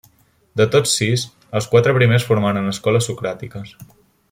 [0.61, 1.25] De tots sis,
[1.59, 3.79] els quatre primers formaren escoles socràtiques.